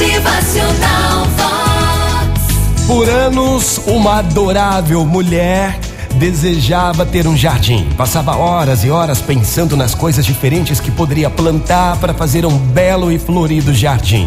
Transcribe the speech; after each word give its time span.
Motivacional 0.00 1.26
Vox. 1.36 2.86
Por 2.86 3.06
anos, 3.06 3.78
uma 3.86 4.20
adorável 4.20 5.04
mulher 5.04 5.78
desejava 6.14 7.04
ter 7.04 7.26
um 7.26 7.36
jardim. 7.36 7.86
Passava 7.98 8.34
horas 8.34 8.82
e 8.82 8.90
horas 8.90 9.20
pensando 9.20 9.76
nas 9.76 9.94
coisas 9.94 10.24
diferentes 10.24 10.80
que 10.80 10.90
poderia 10.90 11.28
plantar 11.28 11.98
para 11.98 12.14
fazer 12.14 12.46
um 12.46 12.56
belo 12.56 13.12
e 13.12 13.18
florido 13.18 13.74
jardim. 13.74 14.26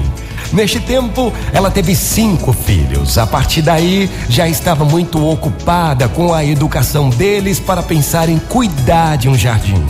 Neste 0.51 0.79
tempo, 0.79 1.33
ela 1.51 1.71
teve 1.71 1.95
cinco 1.95 2.53
filhos. 2.53 3.17
A 3.17 3.25
partir 3.25 3.63
daí, 3.63 4.07
já 4.29 4.47
estava 4.47 4.85
muito 4.85 5.27
ocupada 5.27 6.07
com 6.07 6.35
a 6.35 6.45
educação 6.45 7.09
deles 7.09 7.59
para 7.59 7.81
pensar 7.81 8.29
em 8.29 8.37
cuidar 8.37 9.17
de 9.17 9.27
um 9.27 9.35
jardim 9.35 9.83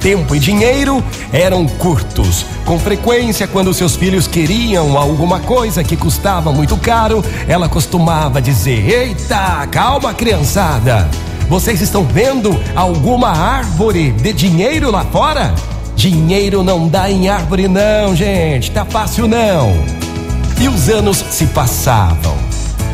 tempo 0.00 0.34
e 0.34 0.38
dinheiro 0.38 1.04
eram 1.32 1.66
curtos. 1.66 2.44
Com 2.64 2.78
frequência, 2.78 3.46
quando 3.46 3.72
seus 3.74 3.94
filhos 3.94 4.26
queriam 4.26 4.96
alguma 4.96 5.38
coisa 5.40 5.84
que 5.84 5.96
custava 5.96 6.50
muito 6.52 6.76
caro, 6.76 7.22
ela 7.46 7.68
costumava 7.68 8.40
dizer: 8.40 8.88
Eita, 8.88 9.66
calma, 9.70 10.14
criançada. 10.14 11.08
Vocês 11.48 11.80
estão 11.80 12.04
vendo 12.04 12.58
alguma 12.74 13.28
árvore 13.28 14.12
de 14.12 14.32
dinheiro 14.32 14.90
lá 14.90 15.04
fora? 15.04 15.54
Dinheiro 15.96 16.62
não 16.62 16.88
dá 16.88 17.10
em 17.10 17.28
árvore, 17.28 17.68
não, 17.68 18.14
gente. 18.14 18.70
Tá 18.70 18.84
fácil, 18.84 19.28
não. 19.28 19.72
E 20.60 20.68
os 20.68 20.88
anos 20.88 21.18
se 21.30 21.46
passavam. 21.46 22.36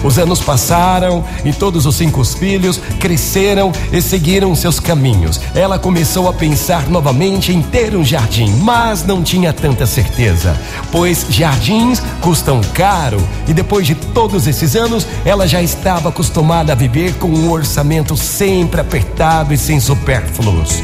Os 0.04 0.18
anos 0.18 0.40
passaram 0.40 1.24
e 1.44 1.52
todos 1.52 1.86
os 1.86 1.96
cinco 1.96 2.24
filhos 2.24 2.80
cresceram 3.00 3.72
e 3.92 4.00
seguiram 4.00 4.54
seus 4.54 4.78
caminhos. 4.78 5.40
Ela 5.54 5.78
começou 5.78 6.28
a 6.28 6.32
pensar 6.32 6.88
novamente 6.88 7.52
em 7.52 7.62
ter 7.62 7.94
um 7.94 8.04
jardim, 8.04 8.50
mas 8.62 9.04
não 9.04 9.22
tinha 9.22 9.52
tanta 9.52 9.86
certeza, 9.86 10.58
pois 10.90 11.26
jardins 11.28 12.02
custam 12.20 12.60
caro 12.74 13.20
e 13.48 13.54
depois 13.54 13.86
de 13.86 13.94
todos 13.94 14.46
esses 14.46 14.76
anos, 14.76 15.06
ela 15.24 15.46
já 15.46 15.62
estava 15.62 16.08
acostumada 16.08 16.72
a 16.72 16.76
viver 16.76 17.14
com 17.14 17.28
um 17.28 17.50
orçamento 17.50 18.16
sempre 18.16 18.80
apertado 18.80 19.52
e 19.52 19.58
sem 19.58 19.80
supérfluos. 19.80 20.82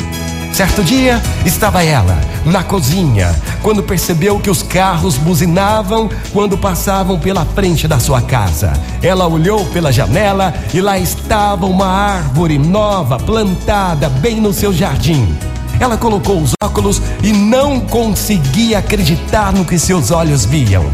Certo 0.53 0.85
dia, 0.85 1.21
estava 1.47 1.83
ela 1.83 2.21
na 2.45 2.63
cozinha, 2.63 3.35
quando 3.63 3.83
percebeu 3.83 4.39
que 4.39 4.51
os 4.51 4.63
carros 4.63 5.17
buzinavam 5.17 6.11
quando 6.31 6.59
passavam 6.59 7.19
pela 7.19 7.47
frente 7.47 7.89
da 7.89 7.99
sua 7.99 8.21
casa. 8.21 8.73
Ela 9.03 9.27
olhou 9.27 9.65
pela 9.67 9.91
janela 9.91 10.53
e 10.75 10.81
lá 10.81 10.99
estava 10.99 11.65
uma 11.65 11.87
árvore 11.87 12.59
nova 12.59 13.19
plantada 13.19 14.11
bem 14.11 14.43
no 14.43 14.53
seu 14.53 14.75
jardim. 14.75 15.35
Ela 15.81 15.97
colocou 15.97 16.41
os 16.41 16.53
óculos 16.63 17.01
e 17.23 17.33
não 17.33 17.81
conseguia 17.81 18.79
acreditar 18.79 19.53
no 19.55 19.65
que 19.65 19.79
seus 19.79 20.11
olhos 20.11 20.45
viam. 20.45 20.85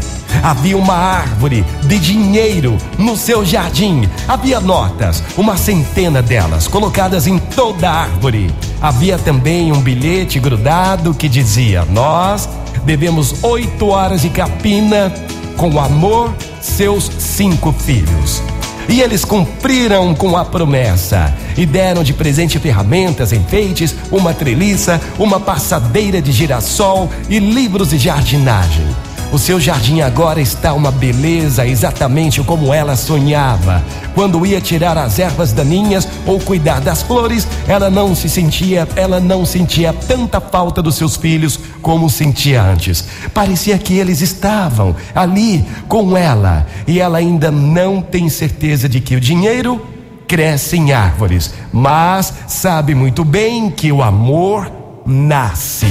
Havia 0.41 0.77
uma 0.77 0.95
árvore 0.95 1.65
de 1.83 1.99
dinheiro 1.99 2.77
no 2.97 3.17
seu 3.17 3.45
jardim. 3.45 4.07
Havia 4.25 4.61
notas, 4.61 5.21
uma 5.35 5.57
centena 5.57 6.21
delas, 6.21 6.67
colocadas 6.67 7.27
em 7.27 7.37
toda 7.37 7.89
a 7.89 8.03
árvore. 8.03 8.53
Havia 8.81 9.17
também 9.17 9.71
um 9.73 9.81
bilhete 9.81 10.39
grudado 10.39 11.13
que 11.13 11.27
dizia: 11.27 11.85
Nós 11.85 12.47
devemos 12.85 13.43
oito 13.43 13.89
horas 13.89 14.21
de 14.21 14.29
capina 14.29 15.13
com 15.57 15.79
amor, 15.79 16.33
seus 16.61 17.11
cinco 17.19 17.73
filhos. 17.73 18.41
E 18.87 19.01
eles 19.01 19.23
cumpriram 19.23 20.15
com 20.15 20.35
a 20.35 20.45
promessa 20.45 21.31
e 21.55 21.65
deram 21.65 22.03
de 22.03 22.13
presente 22.13 22.57
ferramentas, 22.57 23.31
enfeites, 23.31 23.95
uma 24.09 24.33
treliça, 24.33 24.99
uma 25.19 25.39
passadeira 25.39 26.21
de 26.21 26.31
girassol 26.31 27.09
e 27.29 27.37
livros 27.37 27.89
de 27.89 27.99
jardinagem. 27.99 28.87
O 29.31 29.37
seu 29.37 29.59
jardim 29.59 30.01
agora 30.01 30.41
está 30.41 30.73
uma 30.73 30.89
beleza, 30.89 31.65
exatamente 31.65 32.41
como 32.41 32.73
ela 32.73 32.95
sonhava. 32.95 33.83
Quando 34.15 34.43
ia 34.43 34.59
tirar 34.59 34.97
as 34.97 35.19
ervas 35.19 35.53
daninhas 35.53 36.07
ou 36.25 36.39
cuidar 36.39 36.81
das 36.81 37.03
flores, 37.03 37.47
ela 37.67 37.91
não 37.91 38.15
se 38.15 38.27
sentia, 38.27 38.87
ela 38.95 39.19
não 39.19 39.45
sentia 39.45 39.93
tanta 39.93 40.41
falta 40.41 40.81
dos 40.81 40.95
seus 40.95 41.15
filhos 41.15 41.59
como 41.79 42.09
sentia 42.09 42.63
antes. 42.63 43.05
Parecia 43.31 43.77
que 43.77 43.99
eles 43.99 44.19
estavam 44.19 44.95
ali 45.13 45.63
com 45.87 46.17
ela 46.17 46.65
e 46.87 46.99
ela 46.99 47.19
ainda 47.19 47.51
não 47.51 48.01
tem 48.01 48.29
certeza 48.29 48.89
de 48.89 48.99
que 48.99 49.15
o 49.15 49.21
dinheiro 49.21 49.79
cresce 50.27 50.75
em 50.75 50.91
árvores, 50.91 51.53
mas 51.71 52.33
sabe 52.47 52.95
muito 52.95 53.23
bem 53.23 53.69
que 53.69 53.91
o 53.91 54.01
amor 54.01 54.71
nasce. 55.05 55.87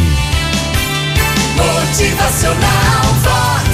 Motivacional 1.57 3.08
Vox. 3.23 3.69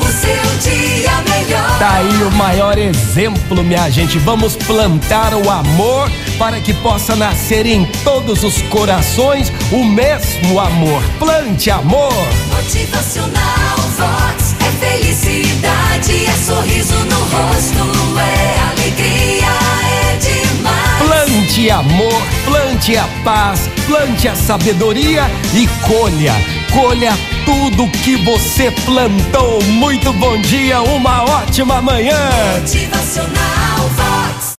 O 0.00 0.06
seu 0.06 0.70
dia 0.70 1.10
melhor. 1.28 1.78
Tá 1.78 1.94
aí 1.96 2.22
o 2.22 2.30
maior 2.32 2.78
exemplo, 2.78 3.62
minha 3.62 3.90
gente. 3.90 4.18
Vamos 4.18 4.56
plantar 4.56 5.34
o 5.34 5.50
amor 5.50 6.10
para 6.38 6.60
que 6.60 6.72
possa 6.74 7.14
nascer 7.16 7.66
em 7.66 7.84
todos 8.04 8.42
os 8.42 8.60
corações 8.62 9.52
o 9.70 9.84
mesmo 9.84 10.58
amor. 10.58 11.02
Plante 11.18 11.70
amor. 11.70 12.12
Motivacional 12.54 13.76
Vox. 13.96 14.54
É 14.60 14.86
felicidade, 14.86 16.26
é 16.26 16.32
sorriso 16.32 16.94
no 16.94 17.16
rosto, 17.16 18.18
é 18.18 18.60
alegria, 18.70 19.52
é 19.84 20.16
demais. 20.16 20.98
Plante 20.98 21.70
amor, 21.70 22.11
plante 22.82 22.96
a 22.96 23.06
paz, 23.22 23.70
plante 23.86 24.26
a 24.26 24.34
sabedoria 24.34 25.30
e 25.54 25.68
colha. 25.86 26.34
Colha 26.72 27.12
tudo 27.44 27.88
que 27.88 28.16
você 28.24 28.72
plantou. 28.84 29.62
Muito 29.62 30.12
bom 30.14 30.36
dia, 30.40 30.82
uma 30.82 31.22
ótima 31.22 31.80
manhã. 31.80 32.18
Motivacional 32.60 33.88